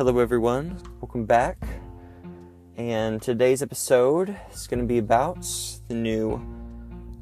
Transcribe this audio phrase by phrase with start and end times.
[0.00, 0.78] Hello, everyone.
[1.02, 1.58] Welcome back.
[2.78, 5.46] And today's episode is going to be about
[5.88, 6.36] the new.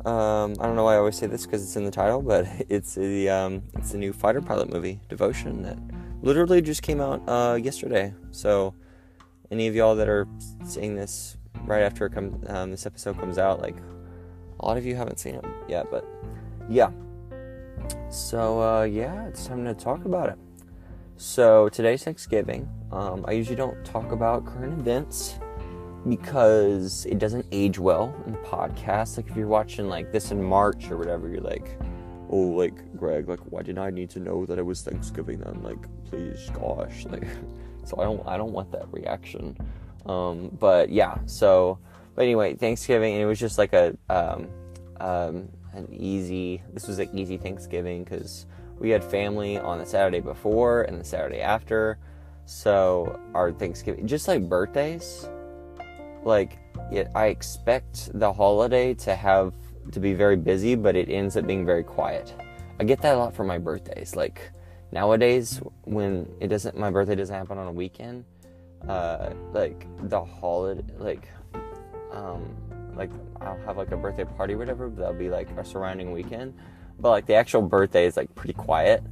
[0.04, 2.46] Um, I don't know why I always say this because it's in the title, but
[2.69, 5.77] it's the um, it's the new fighter pilot movie, Devotion, that
[6.22, 8.14] literally just came out uh, yesterday.
[8.30, 8.77] So,
[9.50, 10.29] any of y'all that are
[10.64, 13.75] seeing this right after it come, um, this episode comes out, like
[14.61, 16.07] a lot of you haven't seen it yet, but
[16.71, 16.93] yeah.
[18.08, 20.39] So uh, yeah, it's time to talk about it.
[21.21, 22.68] So today's Thanksgiving.
[22.93, 25.41] Um, I usually don't talk about current events
[26.08, 29.17] because it doesn't age well in the podcast.
[29.17, 31.77] Like if you're watching like this in March or whatever, you're like,
[32.31, 35.61] oh, like Greg, like why didn't I need to know that it was Thanksgiving then?
[35.61, 37.27] Like please, gosh, like
[37.84, 39.56] so I don't I don't want that reaction.
[40.06, 41.80] Um, but yeah, so
[42.14, 44.48] but anyway, Thanksgiving and it was just like a um,
[45.00, 46.62] um, an easy.
[46.72, 48.47] This was an easy Thanksgiving because
[48.81, 51.98] we had family on the Saturday before and the Saturday after.
[52.47, 55.28] So our Thanksgiving, just like birthdays,
[56.25, 56.58] like
[56.91, 59.52] it, I expect the holiday to have
[59.92, 62.34] to be very busy, but it ends up being very quiet.
[62.80, 64.14] I get that a lot for my birthdays.
[64.17, 64.50] Like
[64.92, 68.24] nowadays, when it doesn't, my birthday doesn't happen on a weekend.
[68.89, 71.28] Uh, like the holiday, like,
[72.12, 72.56] um,
[72.95, 74.89] like I'll have like a birthday party or whatever.
[74.89, 76.55] But that'll be like a surrounding weekend
[77.00, 79.02] but like the actual birthday is like pretty quiet.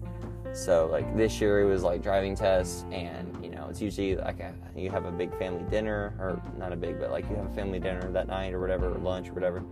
[0.53, 4.41] So like this year it was like driving tests, and you know it's usually like
[4.41, 7.47] a, you have a big family dinner, or not a big, but like you have
[7.47, 9.63] a family dinner that night or whatever, or lunch or whatever.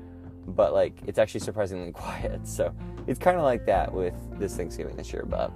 [0.47, 2.47] But like it's actually surprisingly quiet.
[2.47, 2.75] So
[3.07, 5.25] it's kind of like that with this Thanksgiving this year.
[5.27, 5.51] But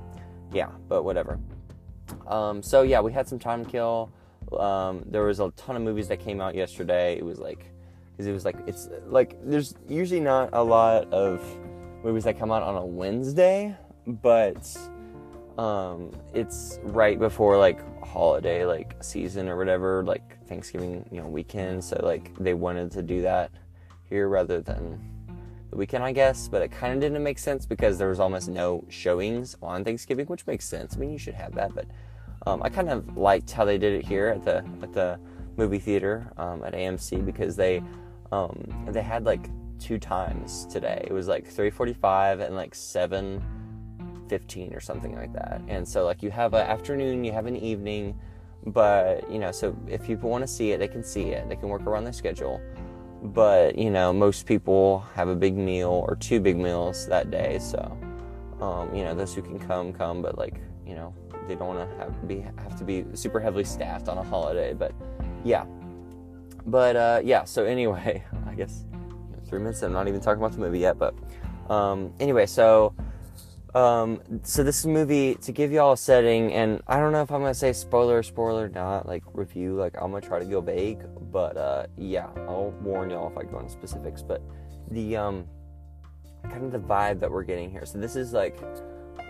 [0.52, 1.38] yeah, but whatever.
[2.26, 4.10] Um, so yeah, we had some time to kill.
[4.58, 7.18] Um, there was a ton of movies that came out yesterday.
[7.18, 7.70] It was like,
[8.12, 11.42] because it was like it's like there's usually not a lot of
[12.02, 14.76] movies that come out on a Wednesday, but
[15.58, 21.82] um, it's right before like holiday like season or whatever, like Thanksgiving, you know, weekend.
[21.82, 23.50] So like they wanted to do that
[24.08, 24.98] here rather than
[25.70, 26.48] the weekend, I guess.
[26.48, 30.26] But it kind of didn't make sense because there was almost no showings on Thanksgiving,
[30.26, 30.96] which makes sense.
[30.96, 31.86] I mean, you should have that, but
[32.46, 35.18] um, I kind of liked how they did it here at the at the
[35.56, 37.82] movie theater um, at AMC because they
[38.30, 38.56] um,
[38.88, 41.04] they had like two times today.
[41.08, 45.62] It was like 3:45 and like 7:15 or something like that.
[45.68, 48.18] And so like you have an afternoon, you have an evening,
[48.66, 51.48] but you know, so if people want to see it, they can see it.
[51.48, 52.60] They can work around their schedule.
[53.20, 57.58] But, you know, most people have a big meal or two big meals that day,
[57.58, 57.98] so
[58.60, 61.14] um, you know, those who can come come, but like, you know,
[61.46, 64.74] they don't want to have be have to be super heavily staffed on a holiday,
[64.74, 64.92] but
[65.44, 65.64] yeah.
[66.66, 68.84] But uh, yeah, so anyway, I guess
[69.48, 69.82] three minutes.
[69.82, 71.14] I'm not even talking about the movie yet, but
[71.70, 72.94] um, anyway, so
[73.74, 77.40] um, so this movie to give y'all a setting, and I don't know if I'm
[77.40, 79.76] gonna say spoiler, spoiler, not like review.
[79.76, 81.00] Like I'm gonna try to go vague,
[81.30, 84.22] but uh, yeah, I'll warn y'all if I go into specifics.
[84.22, 84.42] But
[84.90, 85.46] the um,
[86.44, 87.84] kind of the vibe that we're getting here.
[87.84, 88.58] So this is like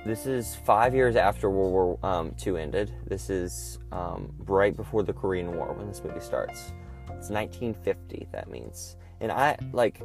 [0.06, 2.94] this is five years after World War um, II ended.
[3.06, 6.72] This is um, right before the Korean War when this movie starts.
[7.10, 8.28] It's 1950.
[8.32, 10.02] That means and I like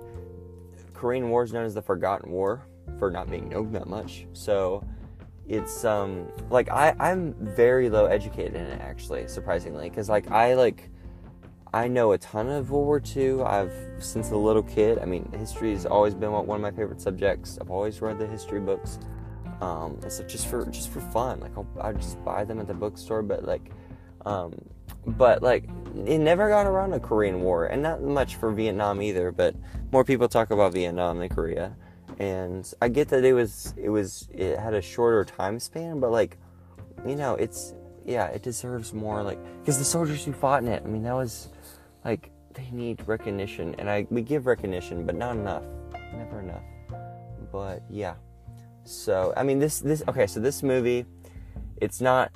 [0.94, 2.66] Korean War is known as the Forgotten War
[2.98, 4.26] for not being known that much.
[4.34, 4.86] So
[5.48, 10.54] it's um like I I'm very low educated in it actually, surprisingly, because like I
[10.54, 10.90] like
[11.74, 13.42] I know a ton of World War II.
[13.42, 15.00] I've since a little kid.
[15.00, 17.58] I mean, history has always been one of my favorite subjects.
[17.60, 19.00] I've always read the history books.
[19.60, 22.74] Um, so just for just for fun, like I'll, I just buy them at the
[22.74, 23.24] bookstore.
[23.24, 23.72] But like,
[24.26, 24.54] um,
[25.06, 25.66] but like
[25.96, 29.32] it never got around the Korean War, and not much for Vietnam either.
[29.32, 29.56] But
[29.92, 31.76] more people talk about Vietnam than Korea,
[32.20, 36.12] and I get that it was it was it had a shorter time span, but
[36.12, 36.38] like
[37.06, 37.74] you know it's
[38.06, 40.84] yeah it deserves more like because the soldiers who fought in it.
[40.84, 41.50] I mean that was
[42.04, 45.64] like they need recognition, and I we give recognition, but not enough,
[46.14, 46.64] never enough.
[47.52, 48.16] But yeah,
[48.84, 51.06] so I mean this this okay so this movie,
[51.78, 52.32] it's not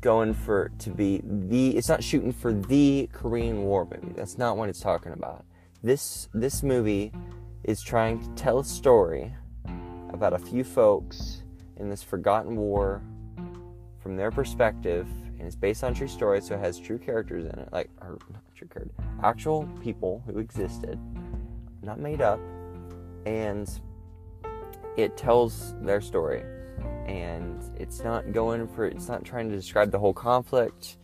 [0.00, 4.12] going for to be the it's not shooting for the Korean War movie.
[4.14, 5.44] That's not what it's talking about.
[5.82, 7.12] This this movie
[7.64, 9.32] is trying to tell a story
[10.12, 11.42] about a few folks
[11.76, 13.02] in this forgotten war
[14.02, 15.06] from their perspective
[15.38, 18.18] and it's based on true stories so it has true characters in it like or
[18.32, 18.92] not true character
[19.22, 20.98] actual people who existed
[21.82, 22.40] not made up
[23.26, 23.80] and
[24.96, 26.42] it tells their story
[27.06, 30.96] and it's not going for it's not trying to describe the whole conflict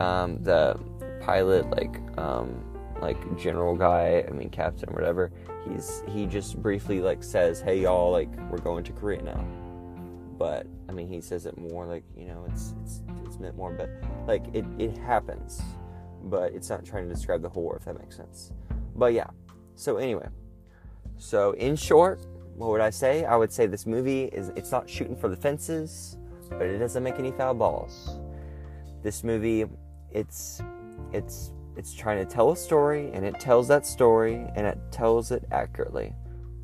[0.00, 0.78] um, the
[1.20, 2.64] pilot like um,
[3.00, 5.30] like general guy i mean captain whatever
[5.68, 9.44] he's he just briefly like says hey y'all like we're going to korea now
[10.38, 13.72] but I mean, he says it more like you know, it's it's it's meant more,
[13.72, 13.90] but
[14.26, 15.62] like it it happens,
[16.24, 18.52] but it's not trying to describe the horror if that makes sense.
[18.94, 19.26] But yeah.
[19.76, 20.28] So anyway,
[21.16, 22.20] so in short,
[22.56, 23.24] what would I say?
[23.24, 26.16] I would say this movie is it's not shooting for the fences,
[26.50, 28.18] but it doesn't make any foul balls.
[29.02, 29.66] This movie,
[30.10, 30.62] it's
[31.12, 35.30] it's it's trying to tell a story and it tells that story and it tells
[35.30, 36.14] it accurately.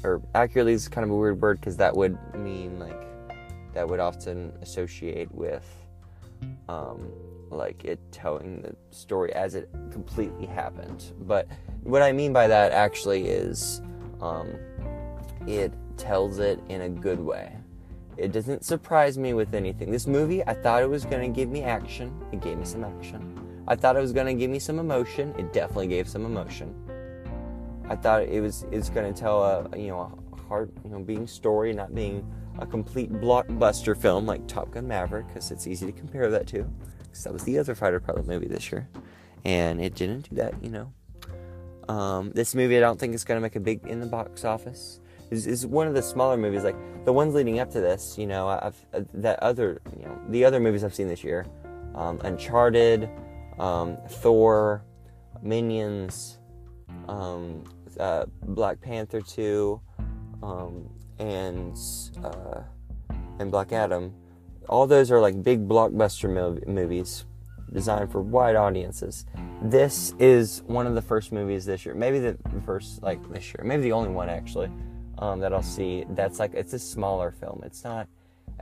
[0.05, 3.03] Or accurately is kind of a weird word because that would mean like
[3.75, 5.67] that would often associate with
[6.69, 7.11] um,
[7.51, 11.13] like it telling the story as it completely happened.
[11.23, 11.49] But
[11.83, 13.83] what I mean by that actually is
[14.21, 14.55] um,
[15.59, 17.57] it tells it in a good way.
[18.17, 19.91] It doesn't surprise me with anything.
[19.91, 22.13] This movie, I thought it was going to give me action.
[22.33, 23.37] It gave me some action.
[23.67, 25.35] I thought it was going to give me some emotion.
[25.39, 26.75] It definitely gave some emotion.
[27.89, 31.01] I thought it was it's going to tell a you know a heart you know
[31.01, 32.25] being story, not being
[32.59, 36.65] a complete blockbuster film like Top Gun Maverick, because it's easy to compare that to.
[36.99, 38.89] Because that was the other fighter pilot movie this year,
[39.45, 40.55] and it didn't do that.
[40.63, 40.93] You know,
[41.93, 44.45] um, this movie I don't think is going to make a big in the box
[44.45, 45.01] office.
[45.31, 48.19] Is is one of the smaller movies, like the ones leading up to this.
[48.19, 51.47] You know, I've uh, that other you know the other movies I've seen this year,
[51.95, 53.09] um, Uncharted,
[53.59, 54.85] um, Thor,
[55.43, 56.39] Minions,
[57.09, 57.63] um,
[57.99, 59.81] uh, Black Panther two,
[60.43, 60.89] um,
[61.19, 61.79] and
[62.25, 62.63] uh,
[63.39, 64.13] and Black Adam.
[64.69, 67.25] All those are like big blockbuster mov- movies
[67.73, 69.27] designed for wide audiences.
[69.63, 73.63] This is one of the first movies this year, maybe the first like this year,
[73.65, 74.71] maybe the only one actually
[75.21, 76.05] um, that I'll see.
[76.11, 77.63] That's like it's a smaller film.
[77.65, 78.09] It's not.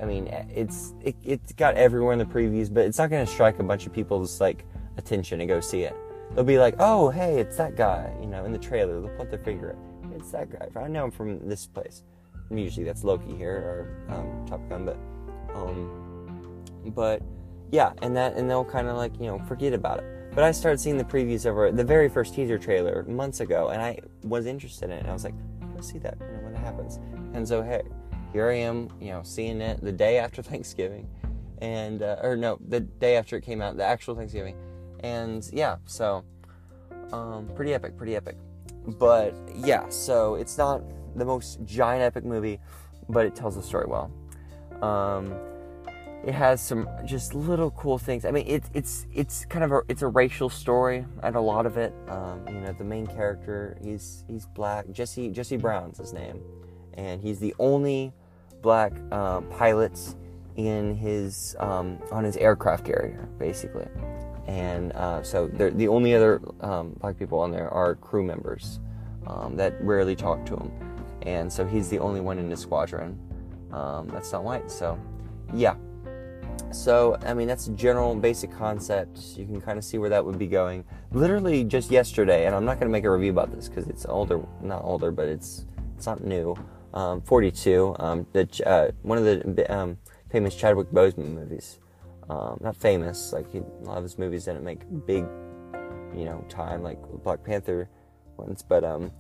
[0.00, 3.32] I mean, it's it, it's got everywhere in the previews, but it's not going to
[3.32, 4.64] strike a bunch of people's like
[4.96, 5.96] attention to go see it.
[6.34, 9.00] They'll be like, "Oh, hey, it's that guy," you know, in the trailer.
[9.00, 9.76] They'll put their finger.
[10.14, 10.68] It's that guy.
[10.80, 12.02] I know him from this place.
[12.50, 13.56] Usually that's Loki here
[14.08, 14.98] or um, Top Gun, but
[15.54, 16.64] um,
[16.94, 17.22] but
[17.70, 20.34] yeah, and that and they'll kind of like you know forget about it.
[20.34, 23.80] But I started seeing the previews over the very first teaser trailer months ago, and
[23.80, 25.00] I was interested in it.
[25.00, 25.34] And I was like,
[25.74, 26.18] let's see that
[26.68, 26.98] happens.
[27.34, 27.82] And so hey,
[28.32, 31.08] here I am, you know, seeing it the day after Thanksgiving,
[31.60, 34.56] and uh, or no, the day after it came out, the actual Thanksgiving,
[35.00, 36.24] and yeah, so
[37.12, 38.36] um, pretty epic, pretty epic.
[38.86, 40.82] But yeah, so it's not
[41.16, 42.60] the most giant epic movie,
[43.08, 44.10] but it tells the story well.
[44.82, 45.34] Um,
[46.24, 48.24] it has some just little cool things.
[48.24, 51.64] I mean, it's it's it's kind of a it's a racial story, and a lot
[51.64, 51.94] of it.
[52.08, 54.90] Um, you know, the main character he's he's black.
[54.90, 56.40] Jesse Jesse Brown's his name,
[56.94, 58.12] and he's the only
[58.62, 59.98] black uh, pilot
[60.56, 63.86] in his um, on his aircraft carrier, basically.
[64.48, 68.80] And uh, so the only other um, black people on there are crew members
[69.26, 70.72] um, that rarely talk to him,
[71.22, 73.18] and so he's the only one in his squadron
[73.72, 74.70] um, that's not white.
[74.70, 74.98] So,
[75.52, 75.76] yeah
[76.70, 79.18] so, I mean, that's a general basic concept.
[79.36, 80.84] You can kind of see where that would be going.
[81.12, 84.04] Literally just yesterday, and I'm not going to make a review about this because it's
[84.06, 85.66] older, not older, but it's
[85.96, 86.56] it's not new.
[86.94, 89.98] Um, 42, um, the, uh, one of the um,
[90.30, 91.78] famous Chadwick Boseman movies.
[92.30, 95.24] Um, not famous, like he, a lot of his movies didn't make big,
[96.14, 97.88] you know, time like Black Panther
[98.36, 99.10] ones, but um,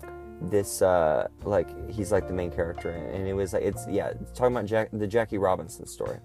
[0.42, 4.30] this uh, like he's like the main character, and it was like it's yeah, it's
[4.32, 6.18] talking about Jack, the Jackie Robinson story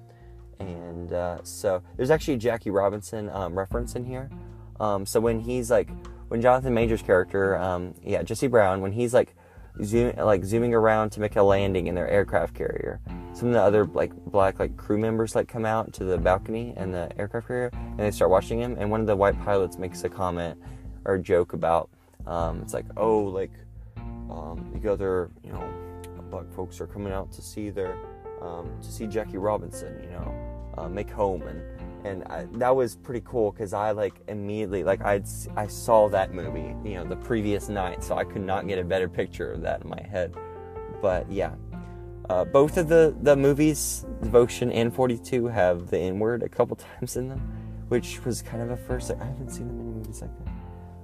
[0.60, 4.30] and uh, so there's actually a Jackie Robinson um, reference in here.
[4.80, 5.90] Um, so when he's like,
[6.30, 9.36] when Jonathan Majors' character, um, yeah, Jesse Brown, when he's like,
[9.84, 13.00] zoom, like zooming around to make a landing in their aircraft carrier,
[13.34, 16.74] some of the other like black like crew members like come out to the balcony
[16.78, 18.76] and the aircraft carrier, and they start watching him.
[18.80, 20.60] And one of the white pilots makes a comment
[21.06, 21.90] or a joke about,
[22.26, 23.52] um, it's like, oh, like
[24.30, 25.70] um, the other, you know,
[26.34, 27.96] black folks are coming out to see their
[28.44, 31.62] um, to see Jackie Robinson, you know, uh, make home, and
[32.06, 35.24] and I, that was pretty cool because I like immediately like I
[35.56, 38.84] I saw that movie, you know, the previous night, so I could not get a
[38.84, 40.36] better picture of that in my head.
[41.02, 41.54] But yeah,
[42.30, 46.50] uh, both of the the movies, Devotion and Forty Two, have the N word a
[46.50, 49.12] couple times in them, which was kind of a first.
[49.12, 50.54] I haven't seen that many movies like that,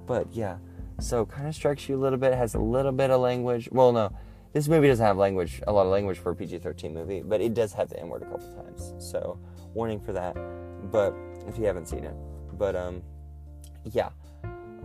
[0.06, 0.58] but yeah,
[0.98, 2.34] so kind of strikes you a little bit.
[2.34, 3.68] Has a little bit of language.
[3.72, 4.12] Well, no
[4.52, 7.54] this movie doesn't have language, a lot of language for a PG-13 movie, but it
[7.54, 8.94] does have the N-word a couple times.
[8.98, 9.38] So,
[9.74, 10.36] warning for that.
[10.90, 11.14] But
[11.46, 12.14] if you haven't seen it,
[12.58, 13.02] but um,
[13.84, 14.10] yeah.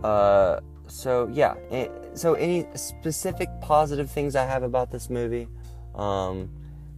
[0.04, 1.54] Uh, so yeah.
[1.70, 5.48] It, so any specific positive things I have about this movie?
[5.94, 6.50] Um,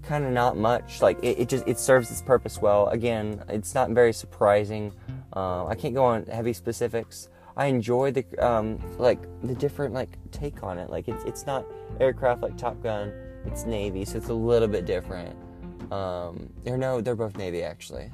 [0.03, 1.01] kind of not much.
[1.01, 2.89] Like it, it, just it serves its purpose well.
[2.89, 4.93] Again, it's not very surprising.
[5.35, 7.29] Uh, I can't go on heavy specifics.
[7.59, 10.91] I enjoy the um, like the different like take on it.
[10.91, 11.67] Like it's it's not
[11.99, 13.13] aircraft like Top Gun.
[13.45, 15.37] It's Navy, so it's a little bit different.
[15.93, 18.11] Um, or no, they're both Navy actually.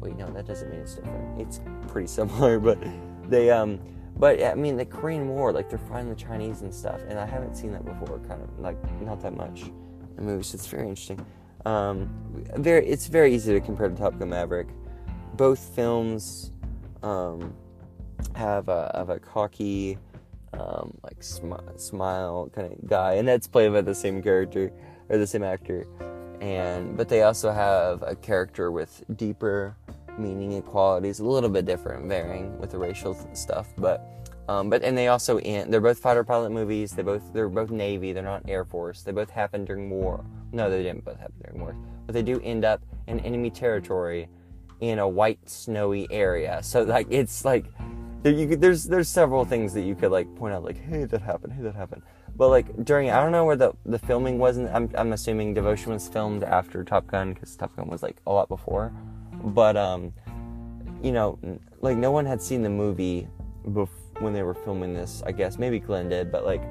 [0.00, 1.40] Wait, no, that doesn't mean it's different.
[1.40, 2.78] It's pretty similar, but
[3.28, 3.80] they um,
[4.16, 7.26] but I mean the Korean War, like they're fighting the Chinese and stuff, and I
[7.26, 8.20] haven't seen that before.
[8.28, 9.62] Kind of like not that much
[10.18, 10.48] in movies.
[10.48, 11.24] So it's very interesting.
[11.66, 12.10] Um,
[12.56, 14.68] very, it's very easy to compare to Top Gun Maverick.
[15.34, 16.52] Both films
[17.02, 17.54] um,
[18.34, 19.98] have a have a cocky,
[20.52, 24.72] um, like smi- smile kind of guy, and that's played by the same character
[25.08, 25.86] or the same actor.
[26.40, 29.76] And but they also have a character with deeper
[30.18, 34.10] meaning and qualities, a little bit different, varying with the racial stuff, but.
[34.46, 36.92] Um, but and they also in, they're both fighter pilot movies.
[36.92, 38.12] They both they're both Navy.
[38.12, 39.00] They're not Air Force.
[39.00, 40.22] They both happen during war.
[40.52, 44.28] No, they didn't both happen during war, but they do end up in enemy territory
[44.80, 46.62] in a white snowy area.
[46.62, 47.64] So like it's like
[48.24, 51.20] there, could, there's there's several things that you could like point out like hey that
[51.20, 52.02] happened hey that happened.
[52.36, 54.74] But like during I don't know where the the filming wasn't.
[54.74, 58.32] I'm I'm assuming Devotion was filmed after Top Gun because Top Gun was like a
[58.32, 58.92] lot before.
[59.44, 60.12] But um,
[61.02, 61.38] you know,
[61.80, 63.28] like no one had seen the movie
[63.72, 65.58] before when they were filming this, I guess.
[65.58, 66.62] Maybe Glen did, but like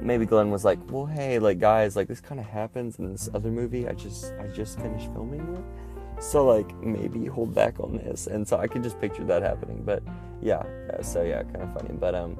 [0.00, 3.28] maybe Glen was like, "Well, hey, like guys, like this kind of happens in this
[3.34, 5.64] other movie I just I just finished filming with."
[6.20, 8.26] So like maybe hold back on this.
[8.26, 9.82] And so I can just picture that happening.
[9.84, 10.02] But
[10.42, 11.94] yeah, yeah so yeah, kind of funny.
[11.94, 12.38] But um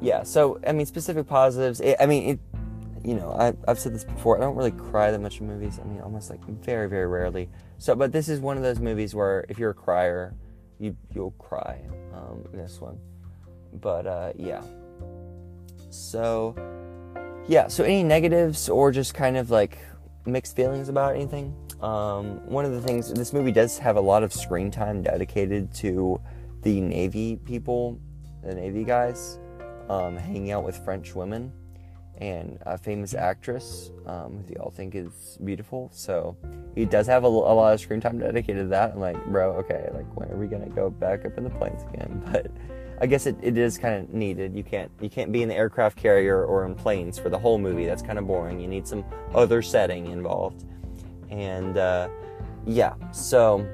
[0.00, 1.80] yeah, so I mean specific positives.
[1.80, 2.40] It, I mean it
[3.04, 4.38] you know, I, I've said this before.
[4.38, 5.80] I don't really cry that much in movies.
[5.82, 7.48] I mean, almost like very, very rarely.
[7.78, 10.34] So, but this is one of those movies where if you're a crier,
[10.78, 11.80] you you'll cry
[12.14, 12.98] um, this one.
[13.80, 14.62] But uh, yeah.
[15.90, 16.54] So
[17.48, 17.68] yeah.
[17.68, 19.78] So any negatives or just kind of like
[20.24, 21.54] mixed feelings about anything?
[21.82, 25.74] Um, one of the things this movie does have a lot of screen time dedicated
[25.74, 26.20] to
[26.62, 28.00] the Navy people,
[28.44, 29.38] the Navy guys,
[29.88, 31.52] um, hanging out with French women
[32.18, 35.90] and a famous actress um, who they all think is beautiful.
[35.92, 36.36] So
[36.76, 38.92] he does have a, a, lot of screen time dedicated to that.
[38.92, 41.82] I'm like, bro, okay, like when are we gonna go back up in the planes
[41.92, 42.22] again?
[42.32, 42.50] But
[43.00, 44.54] I guess it, it is kind of needed.
[44.54, 47.58] You can't you can't be in the aircraft carrier or in planes for the whole
[47.58, 47.84] movie.
[47.84, 48.60] That's kind of boring.
[48.60, 50.64] You need some other setting involved.
[51.32, 52.08] And uh,
[52.66, 53.66] yeah, so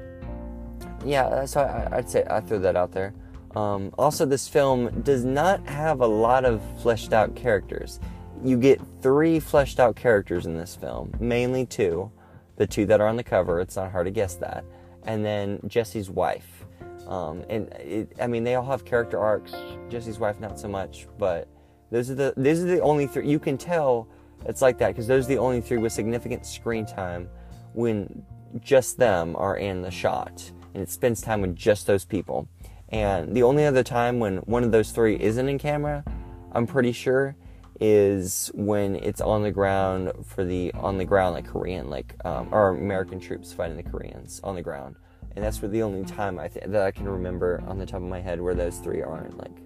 [1.05, 3.13] yeah, so I, I'd say I threw that out there.
[3.55, 7.99] Um, also, this film does not have a lot of fleshed out characters
[8.43, 12.11] you get three fleshed out characters in this film, mainly two.
[12.55, 14.65] The two that are on the cover, it's not hard to guess that.
[15.03, 16.65] And then Jesse's wife.
[17.07, 19.53] Um, and it, I mean, they all have character arcs.
[19.89, 21.47] Jesse's wife, not so much, but
[21.89, 23.27] those are the these are the only three.
[23.27, 24.07] You can tell
[24.45, 27.29] it's like that because those are the only three with significant screen time
[27.73, 28.25] when
[28.59, 32.47] just them are in the shot, and it spends time with just those people.
[32.89, 36.03] And the only other time when one of those three isn't in camera,
[36.51, 37.35] I'm pretty sure,
[37.79, 42.49] is when it's on the ground for the on the ground like Korean like um,
[42.51, 44.95] or American troops fighting the Koreans on the ground,
[45.35, 48.01] and that's for the only time I th- that I can remember on the top
[48.01, 49.57] of my head where those three aren't like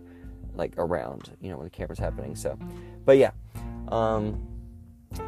[0.55, 2.36] like around, you know, when the camera's happening.
[2.36, 2.57] So,
[3.05, 3.31] but yeah,
[3.88, 4.52] um,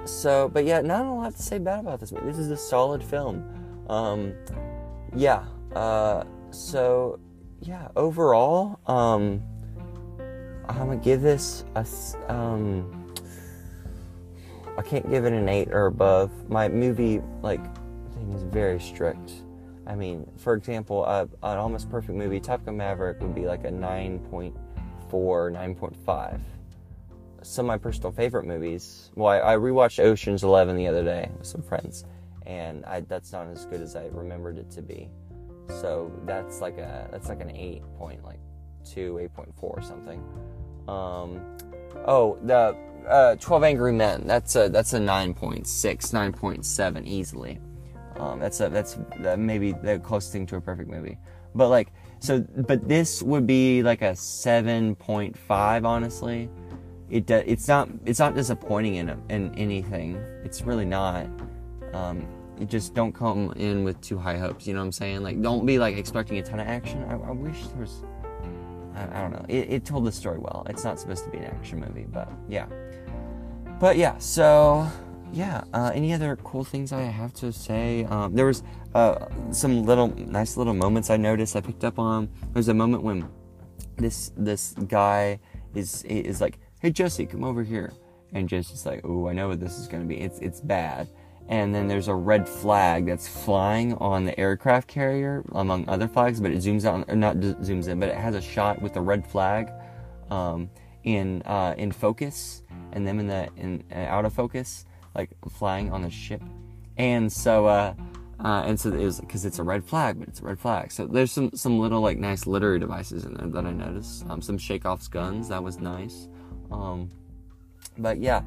[0.06, 2.28] so but yeah, not a lot to say bad about this movie.
[2.28, 3.44] This is a solid film.
[3.90, 4.34] Um,
[5.16, 7.20] yeah, uh, so
[7.62, 9.42] yeah, overall, um
[10.68, 11.86] I'm gonna give this a.
[12.32, 13.14] Um,
[14.78, 16.32] I can't give it an eight or above.
[16.50, 17.64] My movie like
[18.14, 19.32] thing is very strict.
[19.88, 23.70] I mean, for example, an almost perfect movie, Top Gun Maverick, would be like a
[23.70, 24.54] 9.4,
[25.12, 26.40] 9.5.
[27.46, 29.12] Some of my personal favorite movies.
[29.16, 32.06] Well, I, I rewatched Ocean's Eleven the other day with some friends,
[32.46, 35.10] and I, that's not as good as I remembered it to be.
[35.70, 38.40] So that's like a that's like an eight point like
[38.86, 40.24] two, 8.4 or something.
[40.88, 41.58] Um,
[42.06, 42.76] oh, the
[43.08, 44.26] uh, 12 Angry Men.
[44.26, 47.60] That's a that's a 9.6, 9.7 easily.
[48.18, 48.98] Um, that's a that's
[49.38, 51.18] maybe the closest thing to a perfect movie.
[51.54, 55.86] But like so, but this would be like a 7.5.
[55.86, 56.50] Honestly,
[57.10, 60.16] it it's not it's not disappointing in in anything.
[60.44, 61.28] It's really not.
[61.94, 62.28] Um,
[62.60, 64.66] you just don't come in with too high hopes.
[64.66, 65.24] You know what I'm saying?
[65.24, 67.04] Like, don't be like expecting a ton of action.
[67.04, 68.04] I, I wish there was
[68.96, 69.46] I, I don't know.
[69.48, 70.66] It, it told the story well.
[70.70, 72.68] It's not supposed to be an action movie, but yeah.
[73.80, 74.88] But yeah, so
[75.34, 75.64] yeah.
[75.74, 78.06] Uh, any other cool things I have to say?
[78.06, 81.56] Um, there was uh, some little nice little moments I noticed.
[81.56, 82.30] I picked up on.
[82.54, 83.28] There's a moment when
[83.98, 85.40] this this guy
[85.74, 87.92] is is like, "Hey Jesse, come over here,"
[88.32, 90.22] and Jesse's like, "Oh, I know what this is gonna be.
[90.22, 91.08] It's it's bad."
[91.48, 96.42] and then there's a red flag that's flying on the aircraft carrier among other flags
[96.42, 99.02] but it zooms out or not zooms in but it has a shot with the
[99.02, 99.70] red flag
[100.32, 100.68] um,
[101.04, 102.64] in uh, in focus
[102.94, 106.42] and them in the in uh, out of focus like flying on the ship
[106.98, 107.94] and so uh,
[108.44, 110.92] uh, and so it was because it's a red flag, but it's a red flag.
[110.92, 114.26] So there's some some little like nice literary devices in there that I noticed.
[114.30, 116.28] Um, some Chekhov's guns that was nice.
[116.72, 117.10] Um,
[117.98, 118.42] but yeah,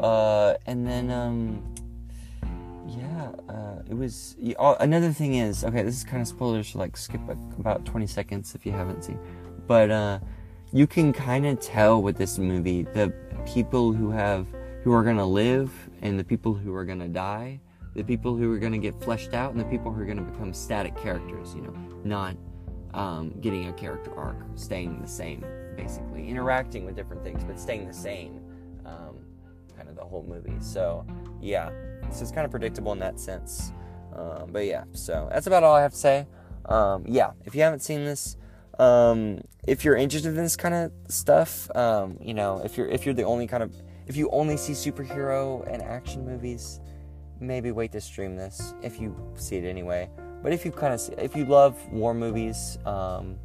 [0.00, 1.74] uh, and then um,
[2.86, 4.36] yeah, uh, it was.
[4.58, 5.82] Oh, another thing is okay.
[5.82, 6.68] This is kind of spoilers.
[6.68, 7.20] So like skip
[7.58, 9.18] about 20 seconds if you haven't seen,
[9.66, 10.18] but uh,
[10.72, 13.12] you can kind of tell with this movie the
[13.46, 14.46] people who have
[14.82, 15.70] who are gonna live
[16.02, 17.60] and the people who are gonna die
[17.98, 20.54] the people who are to get fleshed out and the people who are to become
[20.54, 22.36] static characters, you know, not
[22.94, 25.44] um, getting a character arc, staying the same,
[25.78, 26.28] basically.
[26.28, 28.40] Interacting with different things, but staying the same,
[28.84, 29.16] um,
[29.76, 30.56] kind of the whole movie.
[30.60, 31.06] So,
[31.40, 31.70] yeah,
[32.08, 33.72] this is kind of predictable in that sense.
[34.14, 36.26] Um, but yeah, so that's about all I have to say.
[36.66, 38.36] Um, yeah, if you haven't seen this,
[38.78, 43.04] um, if you're interested in this kind of stuff, um, you know, if you're if
[43.06, 43.74] you're the only kind of
[44.06, 46.80] if you only see superhero and action movies,
[47.40, 50.10] maybe wait to stream this if you see it anyway.
[50.42, 53.38] But if you kind of if you love war movies, um,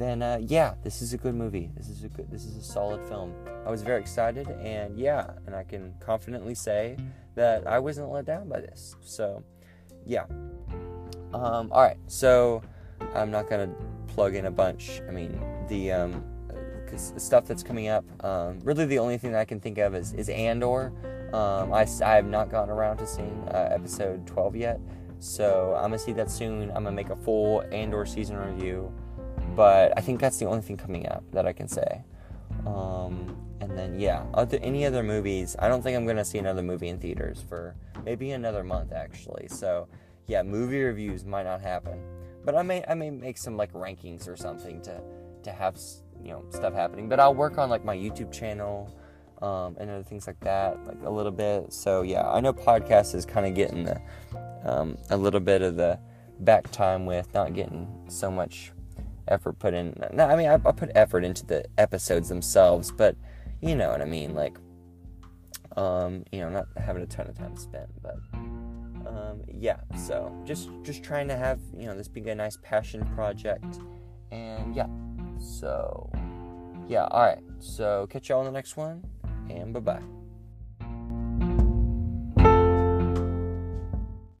[0.00, 1.70] then uh, yeah, this is a good movie.
[1.76, 2.30] This is a good.
[2.30, 3.34] This is a solid film.
[3.66, 6.96] I was very excited, and yeah, and I can confidently say
[7.34, 8.96] that I wasn't let down by this.
[9.02, 9.42] So,
[10.06, 10.24] yeah.
[11.32, 12.62] Um, all right, so
[13.14, 13.70] I'm not gonna
[14.08, 15.00] plug in a bunch.
[15.08, 15.38] I mean,
[15.68, 16.24] the um,
[16.96, 18.04] stuff that's coming up.
[18.24, 20.92] Um, really, the only thing that I can think of is, is Andor.
[21.32, 24.80] Um, I, I have not gotten around to seeing uh, episode 12 yet,
[25.20, 26.70] so I'm gonna see that soon.
[26.70, 28.92] I'm gonna make a full Andor season review,
[29.56, 32.02] but I think that's the only thing coming up that I can say.
[32.66, 35.56] Um, and then yeah, other any other movies?
[35.58, 39.48] I don't think I'm gonna see another movie in theaters for maybe another month actually.
[39.48, 39.88] So
[40.26, 42.00] yeah, movie reviews might not happen,
[42.44, 45.00] but I may I may make some like rankings or something to
[45.42, 45.78] to have
[46.22, 47.08] you know stuff happening.
[47.08, 48.96] But I'll work on like my YouTube channel
[49.42, 51.72] um, and other things like that, like a little bit.
[51.72, 54.00] So yeah, I know podcast is kind of getting the
[54.64, 55.98] um, a little bit of the
[56.40, 58.72] back time with not getting so much
[59.30, 59.94] effort put in.
[60.12, 63.16] No, I mean I, I put effort into the episodes themselves, but
[63.60, 64.56] you know what I mean, like
[65.76, 68.16] um, you know, not having a ton of time spent, but
[69.06, 69.80] um, yeah.
[69.96, 73.78] So just just trying to have you know this being a nice passion project,
[74.30, 74.86] and yeah.
[75.38, 76.10] So
[76.88, 77.42] yeah, all right.
[77.60, 79.04] So catch y'all on the next one
[79.48, 80.19] and bye bye.